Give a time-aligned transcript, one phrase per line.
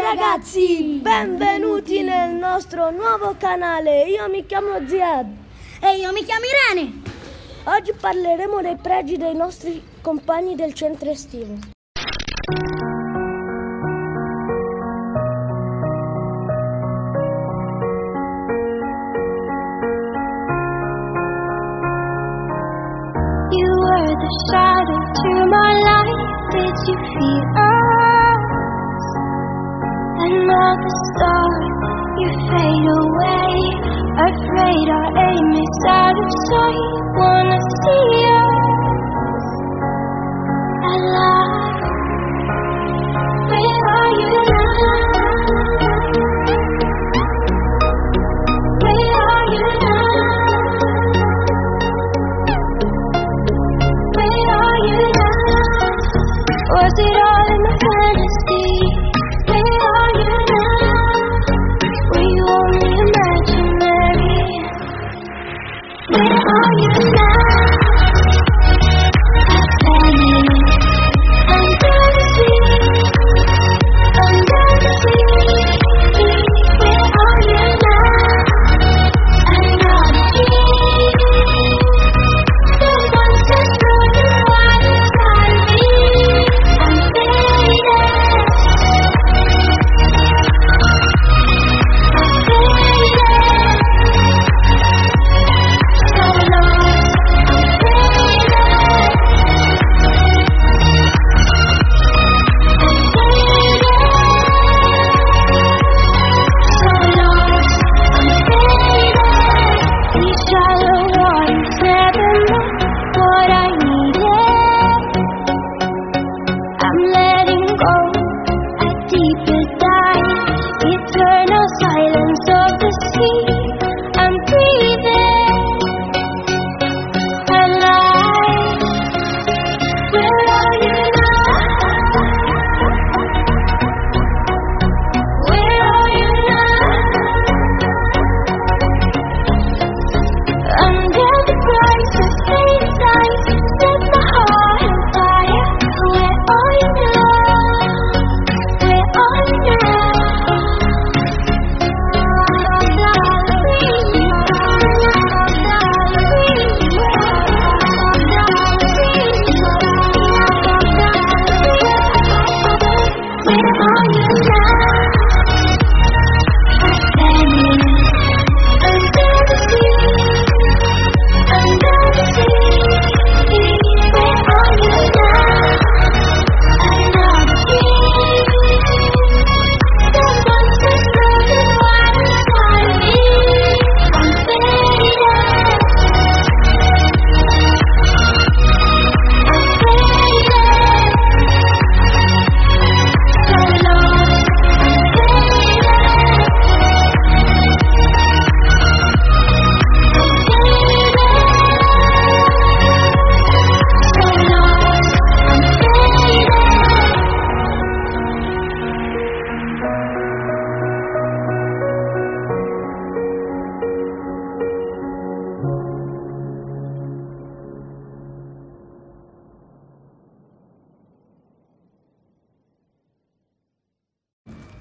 [0.00, 4.04] ragazzi, benvenuti nel nostro nuovo canale.
[4.04, 5.26] Io mi chiamo Ziad.
[5.80, 7.02] E io mi chiamo Irene.
[7.64, 11.58] Oggi parleremo dei pregi dei nostri compagni del centro estivo.
[23.52, 25.69] You were the shadow to my
[66.10, 67.70] Where are you now?
[69.78, 70.89] Standing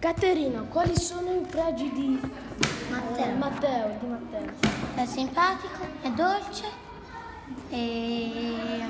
[0.09, 2.19] Caterina, quali sono i pregi di
[2.89, 3.25] Matteo.
[3.25, 4.53] eh, Matteo, di Matteo?
[4.95, 6.63] È simpatico, è dolce,
[7.69, 8.81] e...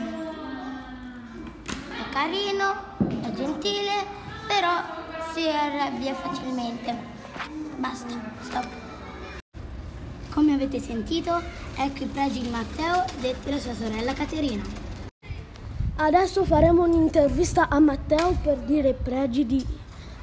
[1.89, 2.73] è carino,
[3.21, 3.91] è gentile,
[4.47, 4.81] però
[5.33, 6.95] si arrabbia facilmente.
[7.75, 8.67] Basta, stop.
[10.29, 11.41] Come avete sentito,
[11.75, 14.63] ecco i pregi di Matteo detti la sua sorella Caterina.
[15.97, 19.65] Adesso faremo un'intervista a Matteo per dire i pregi di,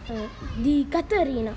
[0.09, 1.55] eh, di Caterina.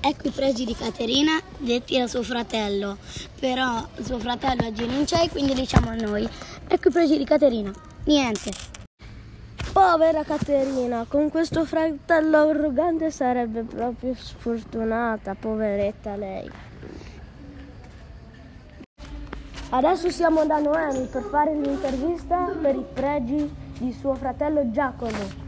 [0.00, 2.96] Ecco i pregi di Caterina detti da suo fratello,
[3.40, 6.28] però suo fratello oggi non c'è, quindi diciamo a noi.
[6.68, 7.72] Ecco i pregi di Caterina.
[8.04, 8.50] Niente.
[9.72, 16.50] Povera Caterina, con questo fratello arrogante sarebbe proprio sfortunata, poveretta lei.
[19.68, 25.45] Adesso siamo da Noemi per fare l'intervista per i pregi di suo fratello Giacomo.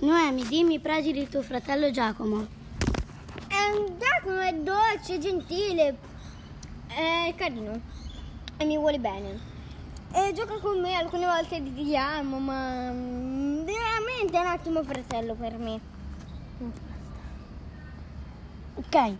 [0.00, 2.46] Noemi, dimmi i pregi di tuo fratello Giacomo.
[3.98, 5.96] Giacomo è dolce, gentile,
[6.86, 7.80] è carino
[8.56, 9.38] e mi vuole bene.
[10.12, 15.58] E gioca con me, alcune volte litighiamo, ma mm, veramente è un ottimo fratello per
[15.58, 15.80] me.
[18.74, 19.16] Ok.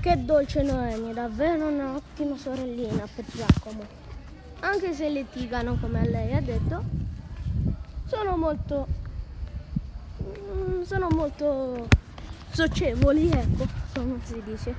[0.00, 3.84] Che dolce Noemi, davvero un'ottima sorellina per Giacomo.
[4.60, 6.82] Anche se litigano, come lei ha detto,
[8.06, 8.91] sono molto.
[10.40, 11.88] Mm, sono molto
[12.50, 14.74] socievoli, ecco, come si dice.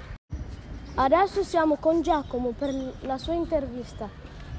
[0.96, 4.08] Adesso siamo con Giacomo per la sua intervista.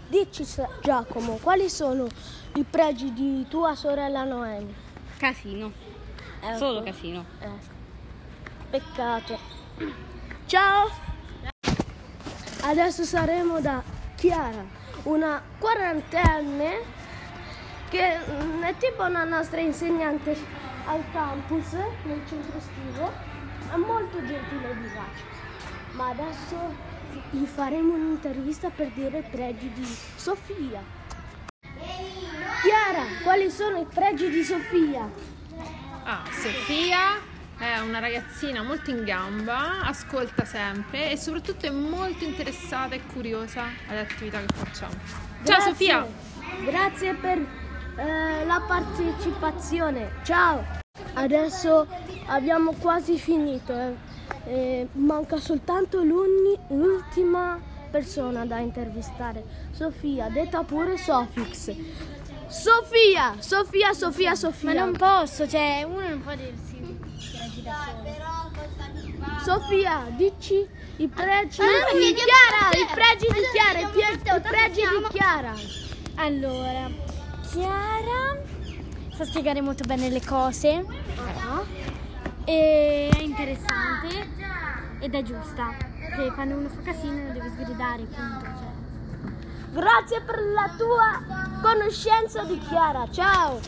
[0.09, 0.45] Dici
[0.83, 2.07] Giacomo, quali sono
[2.55, 4.75] i pregi di tua sorella Noemi?
[5.17, 5.73] Casino,
[6.41, 6.57] Ecco.
[6.59, 7.25] solo casino.
[7.41, 7.49] Eh,
[8.71, 9.39] peccato.
[10.47, 10.91] Ciao!
[12.63, 13.83] Adesso saremo da
[14.17, 14.65] Chiara,
[15.05, 16.83] una quarantenne
[17.91, 20.37] che mm, è tipo una nostra insegnante
[20.87, 23.13] al campus nel centro estivo.
[23.73, 25.23] È molto gentile e vivace.
[25.93, 26.75] Ma adesso
[27.31, 29.85] gli faremo un'intervista per dire i pregi di
[30.17, 30.83] Sofia.
[32.63, 35.11] Chiara, quali sono i pregi di Sofia?
[36.05, 42.95] Ah, Sofia è una ragazzina molto in gamba, ascolta sempre e soprattutto è molto interessata
[42.95, 44.95] e curiosa alle attività che facciamo.
[45.45, 45.71] Ciao Grazie.
[45.71, 46.07] Sofia!
[46.65, 47.64] Grazie per
[47.97, 50.11] eh, la partecipazione.
[50.23, 50.65] Ciao!
[51.15, 51.87] Adesso
[52.27, 53.73] abbiamo quasi finito.
[53.73, 54.13] eh.
[54.47, 57.59] Eh, manca soltanto l'ultima
[57.91, 59.45] persona da intervistare.
[59.71, 61.75] Sofia, detta pure Sofix.
[62.49, 63.35] Sofia!
[63.39, 64.73] Sofia, Sofia, Sofia.
[64.75, 66.75] Ma non posso, cioè uno non può dirsi.
[69.43, 70.67] Sofia, dici
[70.97, 75.55] i pregi non mi di Chiara, i pregi di Chiara, i, pregi di Chiara.
[76.17, 76.91] Allora,
[79.15, 80.85] sa spiegare molto bene le cose.
[82.45, 84.29] E è interessante
[84.99, 85.77] ed è giusta.
[86.17, 88.45] Che quando uno fa casino non deve sgridare, punto.
[88.45, 88.73] Cioè.
[89.73, 91.23] Grazie per la tua
[91.63, 93.09] conoscenza di Chiara.
[93.11, 93.61] Ciao.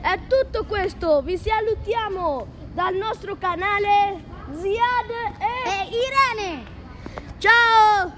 [0.00, 1.22] È tutto questo.
[1.22, 4.22] Vi salutiamo dal nostro canale
[4.52, 5.88] Ziad e